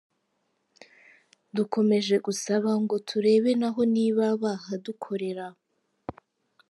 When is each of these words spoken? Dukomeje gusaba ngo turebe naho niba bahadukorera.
Dukomeje 1.55 2.15
gusaba 2.25 2.71
ngo 2.81 2.95
turebe 3.07 3.51
naho 3.61 3.81
niba 3.95 4.25
bahadukorera. 4.41 5.47